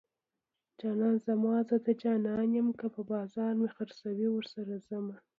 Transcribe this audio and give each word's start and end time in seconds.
جانان 0.79 1.15
زما 1.27 1.55
زه 1.69 1.75
د 1.87 1.89
جانان 2.01 2.49
یم 2.57 2.67
که 2.79 2.87
په 2.95 3.01
بازار 3.11 3.51
مې 3.59 3.69
خرڅوي 3.75 4.27
ورسره 4.31 4.73
ځمه 4.87 5.17